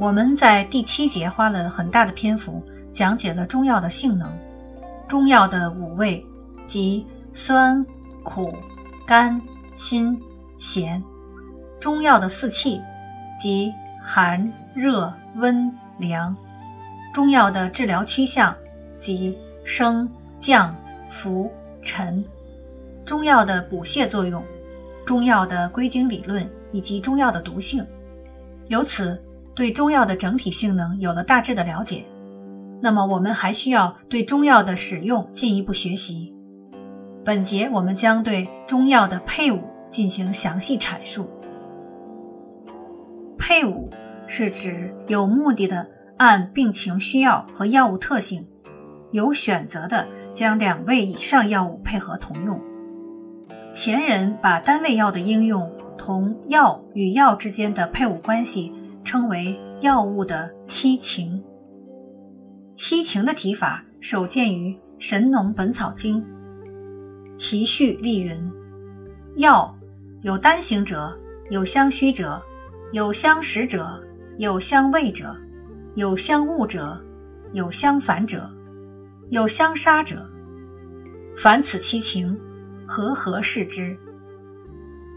[0.00, 2.62] 我们在第七节花了很大的篇幅
[2.92, 4.30] 讲解了中药的性能，
[5.08, 6.24] 中药的五味
[6.66, 7.84] 即酸、
[8.22, 8.54] 苦、
[9.04, 9.42] 甘、
[9.76, 10.16] 辛、
[10.56, 11.02] 咸；
[11.80, 12.80] 中药的四气
[13.40, 13.72] 即
[14.04, 16.32] 寒、热、温、凉；
[17.12, 18.54] 中药的治疗趋向
[19.00, 20.08] 即升、
[20.38, 20.72] 降、
[21.10, 21.50] 浮、
[21.82, 22.22] 沉；
[23.04, 24.40] 中药的补泻作用。
[25.04, 27.84] 中药的归经理论以及中药的毒性，
[28.68, 29.20] 由此
[29.58, 32.04] 对中药的整体性能有了大致的了解。
[32.80, 36.32] 那么我们还需要对中药的使用进一步学习。
[37.24, 41.28] 本节我们将对中药的配伍进行详细阐述。
[43.36, 43.90] 配伍
[44.28, 48.46] 是指有目的的按病情需要和药物特性，
[49.10, 52.60] 有选择的将两味以上药物配合同用。
[53.72, 58.72] 前人把单味药的应用同药与药之间的配伍关系
[59.08, 61.42] 称为药物的七情。
[62.74, 66.20] 七情的提法首见于《神农本草经》，
[67.34, 68.38] 其序例云：
[69.36, 69.74] 药
[70.20, 72.42] 有单行者，有相虚者，
[72.92, 73.98] 有相识者，
[74.36, 75.34] 有相畏者，
[75.94, 77.02] 有相恶者，
[77.54, 78.50] 有相反者，
[79.30, 80.22] 有相杀者。
[81.34, 82.38] 凡此七情。
[82.90, 83.94] 和合视之。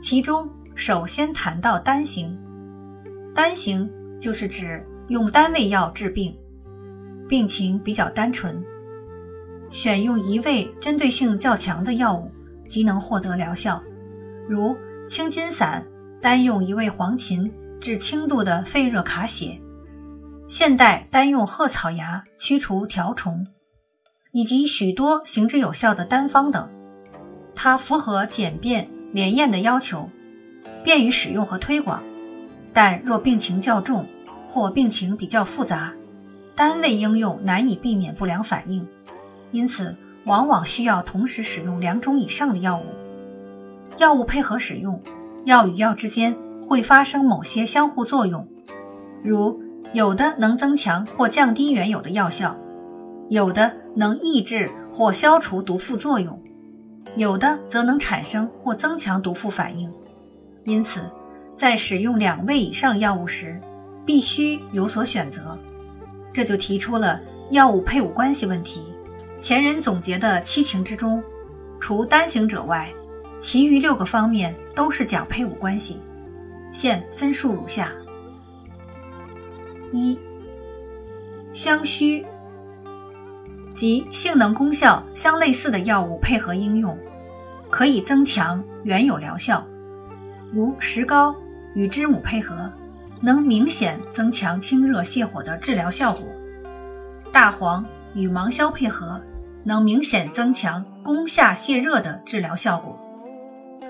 [0.00, 2.34] 其中首先谈到单行，
[3.38, 6.36] 单行就是指用单味药治病，
[7.28, 8.60] 病情比较单纯，
[9.70, 12.28] 选用一味针对性较强的药物
[12.66, 13.80] 即能获得疗效。
[14.48, 14.76] 如
[15.08, 15.86] 青筋散
[16.20, 17.48] 单用一味黄芩
[17.80, 19.56] 治轻度的肺热卡血，
[20.48, 23.46] 现代单用鹤草芽驱除条虫，
[24.32, 26.68] 以及许多行之有效的单方等。
[27.54, 30.10] 它符合简便连验的要求，
[30.82, 32.02] 便于使用和推广。
[32.80, 34.06] 但若病情较重
[34.46, 35.92] 或病情比较复杂，
[36.54, 38.86] 单位应用难以避免不良反应，
[39.50, 39.96] 因此
[40.26, 42.84] 往往需要同时使用两种以上的药物。
[43.96, 45.02] 药物配合使用，
[45.44, 46.36] 药与药之间
[46.68, 48.46] 会发生某些相互作用，
[49.24, 49.60] 如
[49.92, 52.56] 有的能增强或降低原有的药效，
[53.28, 56.40] 有的能抑制或消除毒副作用。
[57.16, 59.92] 有的则能产生或增强毒副反应，
[60.64, 61.10] 因此，
[61.58, 63.60] 在使用两味以上药物时，
[64.06, 65.58] 必须有所选择。
[66.32, 67.20] 这就提出了
[67.50, 68.94] 药物配伍关系问题。
[69.40, 71.20] 前人总结的七情之中，
[71.80, 72.88] 除单行者外，
[73.40, 75.98] 其余六个方面都是讲配伍关系。
[76.70, 77.90] 现分数如下：
[79.90, 80.16] 一、
[81.52, 82.24] 相虚。
[83.74, 86.96] 及性能功效相类似的药物配合应用，
[87.68, 89.66] 可以增强原有疗效。
[90.52, 91.34] 如石膏
[91.78, 92.68] 与知母配合，
[93.20, 96.24] 能明显增强清热泻火的治疗效果；
[97.30, 99.20] 大黄与芒硝配合，
[99.62, 102.98] 能明显增强攻下泻热的治疗效果；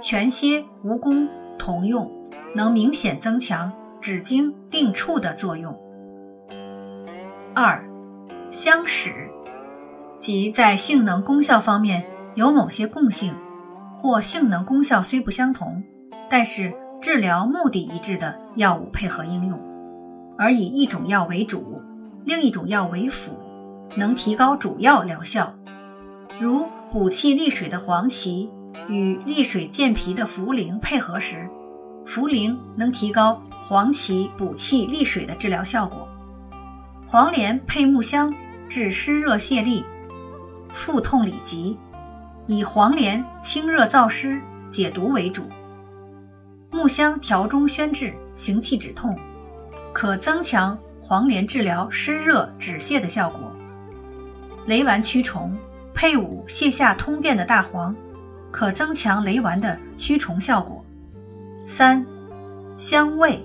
[0.00, 1.28] 全蝎、蜈蚣
[1.58, 2.10] 同用，
[2.54, 5.78] 能明显增强止经定触的作用。
[7.54, 7.84] 二、
[8.50, 9.10] 相使。
[10.18, 13.34] 即在性能功效方面有某些共性，
[13.92, 15.84] 或性能功效虽不相同，
[16.30, 16.72] 但是
[17.04, 19.60] 治疗目的一致的药物配合应用，
[20.38, 21.82] 而以一种药为主，
[22.24, 23.32] 另一种药为辅，
[23.94, 25.54] 能提高主要疗效。
[26.40, 28.48] 如补气利水的黄芪
[28.88, 31.46] 与利水健脾的茯苓配合时，
[32.06, 36.08] 茯苓能提高黄芪补气利水的治疗效果。
[37.06, 38.32] 黄连配木香
[38.66, 39.84] 治湿热泄痢。
[40.70, 41.76] 腹痛里急，
[42.46, 45.42] 以黄连清热燥湿、解毒为主；
[46.74, 49.16] 木香调中宣治，行气止痛，
[49.92, 53.52] 可增强黄连治疗湿热止泻的效果。
[54.66, 55.56] 雷丸驱虫
[55.94, 57.94] 配伍泻下通便的大黄，
[58.50, 60.84] 可增强雷丸的驱虫效果。
[61.64, 62.04] 三、
[62.76, 63.40] 香味，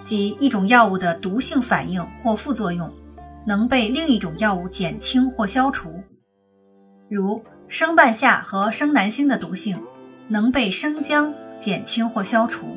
[0.00, 2.88] 即一种药物的毒性反应或副作用，
[3.44, 6.00] 能被另一种药物减轻或消除。
[7.10, 9.82] 如生半夏和生南星的毒性
[10.28, 12.76] 能被生姜减轻或消除，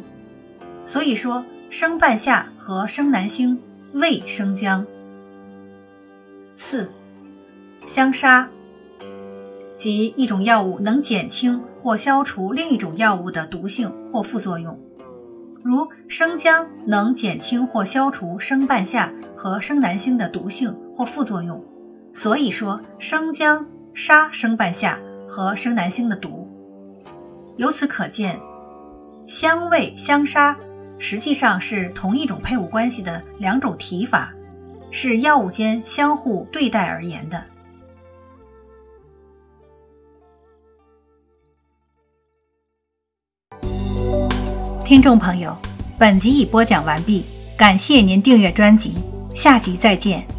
[0.85, 3.59] 所以说生半夏和生南星
[3.93, 4.85] 胃生姜。
[6.55, 6.91] 四、
[7.85, 8.47] 相杀，
[9.75, 14.79] 即一种药物能减轻或消除另一种药物的毒性或副作用，
[15.63, 21.61] 如生姜能减轻或消除生半夏和生南星的毒性或副作用，
[22.13, 26.47] 所以说生姜杀生半夏和生南星的毒。
[27.57, 28.39] 由此可见，
[29.27, 30.57] 相味相杀
[30.97, 34.31] 实际上是同一种配伍关系的两种提法。
[34.91, 37.43] 是药物间相互对待而言的。
[44.85, 45.53] 听众朋友，
[45.97, 47.25] 本集已播讲完毕，
[47.57, 48.93] 感谢您订阅专辑，
[49.31, 50.34] 下集再见。